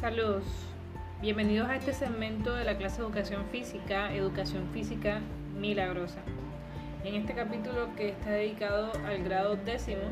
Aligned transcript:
Saludos, 0.00 0.44
bienvenidos 1.22 1.70
a 1.70 1.76
este 1.76 1.94
segmento 1.94 2.54
de 2.54 2.64
la 2.64 2.76
clase 2.76 2.98
de 2.98 3.04
Educación 3.04 3.46
Física, 3.50 4.12
Educación 4.12 4.68
Física 4.74 5.20
Milagrosa. 5.58 6.20
En 7.02 7.14
este 7.14 7.32
capítulo 7.32 7.88
que 7.96 8.10
está 8.10 8.28
dedicado 8.28 8.92
al 9.06 9.24
grado 9.24 9.56
décimo, 9.56 10.02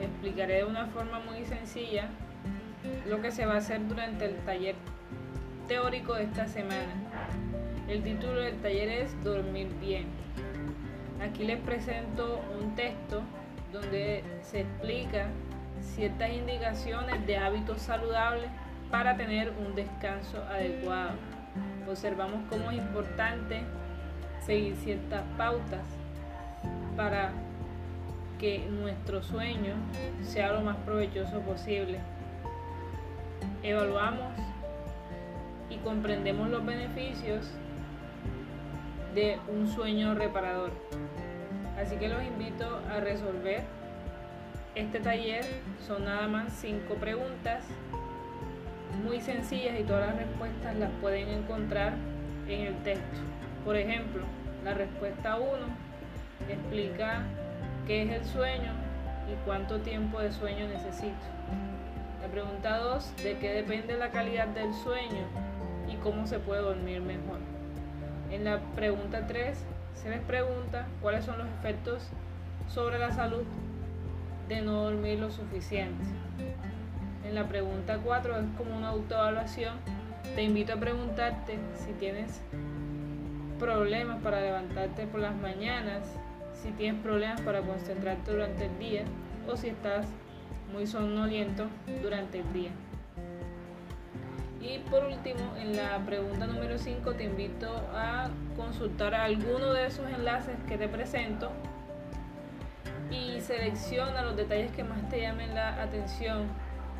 explicaré 0.00 0.54
de 0.54 0.64
una 0.64 0.86
forma 0.86 1.20
muy 1.20 1.44
sencilla 1.44 2.08
lo 3.06 3.20
que 3.20 3.30
se 3.30 3.44
va 3.44 3.56
a 3.56 3.58
hacer 3.58 3.86
durante 3.86 4.24
el 4.24 4.36
taller 4.36 4.74
teórico 5.68 6.14
de 6.14 6.24
esta 6.24 6.48
semana. 6.48 6.94
El 7.88 8.02
título 8.02 8.40
del 8.40 8.56
taller 8.62 8.88
es 8.88 9.22
Dormir 9.22 9.68
bien. 9.82 10.06
Aquí 11.20 11.44
les 11.44 11.60
presento 11.60 12.40
un 12.58 12.74
texto 12.74 13.20
donde 13.70 14.24
se 14.40 14.60
explica 14.60 15.26
ciertas 15.82 16.32
indicaciones 16.32 17.26
de 17.26 17.36
hábitos 17.36 17.82
saludables 17.82 18.48
para 18.96 19.14
tener 19.14 19.52
un 19.58 19.74
descanso 19.74 20.42
adecuado. 20.44 21.10
Observamos 21.86 22.40
cómo 22.48 22.70
es 22.70 22.78
importante 22.78 23.60
seguir 24.46 24.74
ciertas 24.76 25.22
pautas 25.36 25.82
para 26.96 27.30
que 28.38 28.64
nuestro 28.70 29.22
sueño 29.22 29.74
sea 30.22 30.50
lo 30.54 30.62
más 30.62 30.78
provechoso 30.78 31.40
posible. 31.40 32.00
Evaluamos 33.62 34.32
y 35.68 35.76
comprendemos 35.76 36.48
los 36.48 36.64
beneficios 36.64 37.50
de 39.14 39.38
un 39.46 39.68
sueño 39.68 40.14
reparador. 40.14 40.70
Así 41.78 41.96
que 41.96 42.08
los 42.08 42.22
invito 42.22 42.80
a 42.90 43.00
resolver 43.00 43.62
este 44.74 45.00
taller. 45.00 45.44
Son 45.86 46.06
nada 46.06 46.28
más 46.28 46.50
cinco 46.54 46.94
preguntas 46.94 47.62
muy 49.06 49.20
sencillas 49.20 49.78
y 49.78 49.84
todas 49.84 50.08
las 50.08 50.16
respuestas 50.16 50.76
las 50.76 50.90
pueden 51.00 51.28
encontrar 51.28 51.94
en 52.48 52.62
el 52.62 52.74
texto. 52.82 53.20
Por 53.64 53.76
ejemplo, 53.76 54.24
la 54.64 54.74
respuesta 54.74 55.36
1 55.36 55.46
explica 56.50 57.22
qué 57.86 58.02
es 58.02 58.10
el 58.10 58.24
sueño 58.24 58.72
y 59.32 59.44
cuánto 59.44 59.78
tiempo 59.80 60.20
de 60.20 60.32
sueño 60.32 60.66
necesito. 60.66 61.14
La 62.20 62.28
pregunta 62.28 62.78
2, 62.78 63.16
de 63.22 63.38
qué 63.38 63.52
depende 63.52 63.96
la 63.96 64.10
calidad 64.10 64.48
del 64.48 64.74
sueño 64.74 65.24
y 65.88 65.94
cómo 65.96 66.26
se 66.26 66.40
puede 66.40 66.62
dormir 66.62 67.00
mejor. 67.00 67.38
En 68.32 68.44
la 68.44 68.58
pregunta 68.74 69.26
3 69.28 69.56
se 69.94 70.10
les 70.10 70.20
pregunta 70.22 70.88
cuáles 71.00 71.24
son 71.24 71.38
los 71.38 71.46
efectos 71.60 72.08
sobre 72.68 72.98
la 72.98 73.12
salud 73.12 73.44
de 74.48 74.62
no 74.62 74.82
dormir 74.84 75.20
lo 75.20 75.30
suficiente. 75.30 76.04
En 77.26 77.34
la 77.34 77.48
pregunta 77.48 77.98
4 78.02 78.36
es 78.38 78.44
como 78.56 78.76
una 78.76 78.90
autoevaluación. 78.90 79.74
Te 80.36 80.44
invito 80.44 80.74
a 80.74 80.76
preguntarte 80.76 81.58
si 81.74 81.92
tienes 81.94 82.40
problemas 83.58 84.22
para 84.22 84.40
levantarte 84.40 85.06
por 85.06 85.20
las 85.20 85.34
mañanas, 85.34 86.02
si 86.62 86.70
tienes 86.72 87.02
problemas 87.02 87.40
para 87.40 87.62
concentrarte 87.62 88.30
durante 88.30 88.66
el 88.66 88.78
día 88.78 89.04
o 89.48 89.56
si 89.56 89.68
estás 89.68 90.06
muy 90.72 90.86
somnoliento 90.86 91.66
durante 92.00 92.40
el 92.40 92.52
día. 92.52 92.70
Y 94.60 94.78
por 94.90 95.04
último, 95.04 95.56
en 95.58 95.76
la 95.76 95.98
pregunta 96.06 96.46
número 96.46 96.78
5 96.78 97.12
te 97.14 97.24
invito 97.24 97.68
a 97.92 98.30
consultar 98.56 99.14
alguno 99.14 99.72
de 99.72 99.86
esos 99.86 100.08
enlaces 100.10 100.56
que 100.68 100.78
te 100.78 100.88
presento 100.88 101.50
y 103.10 103.40
selecciona 103.40 104.22
los 104.22 104.36
detalles 104.36 104.70
que 104.72 104.84
más 104.84 105.08
te 105.08 105.20
llamen 105.20 105.54
la 105.54 105.82
atención 105.82 106.46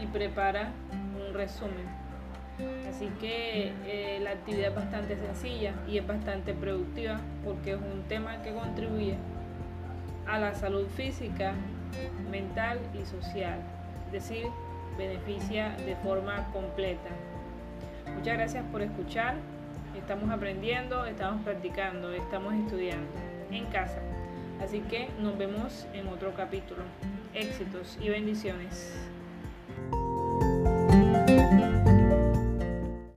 y 0.00 0.06
prepara 0.06 0.72
un 0.92 1.34
resumen. 1.34 2.02
Así 2.88 3.08
que 3.20 3.72
eh, 3.86 4.20
la 4.22 4.30
actividad 4.30 4.68
es 4.68 4.74
bastante 4.74 5.16
sencilla 5.16 5.74
y 5.88 5.98
es 5.98 6.06
bastante 6.06 6.54
productiva 6.54 7.18
porque 7.44 7.72
es 7.72 7.78
un 7.78 8.02
tema 8.02 8.42
que 8.42 8.52
contribuye 8.52 9.16
a 10.26 10.38
la 10.38 10.54
salud 10.54 10.86
física, 10.94 11.54
mental 12.30 12.78
y 12.94 13.04
social, 13.06 13.58
es 14.06 14.12
decir, 14.12 14.46
beneficia 14.96 15.70
de 15.84 15.96
forma 15.96 16.46
completa. 16.52 17.10
Muchas 18.14 18.34
gracias 18.36 18.64
por 18.70 18.82
escuchar. 18.82 19.34
Estamos 19.96 20.30
aprendiendo, 20.30 21.04
estamos 21.06 21.42
practicando, 21.42 22.12
estamos 22.12 22.54
estudiando 22.54 23.10
en 23.50 23.66
casa. 23.66 24.00
Así 24.62 24.80
que 24.80 25.08
nos 25.20 25.36
vemos 25.36 25.86
en 25.92 26.08
otro 26.08 26.32
capítulo. 26.34 26.82
Éxitos 27.34 27.98
y 28.00 28.10
bendiciones. 28.10 29.11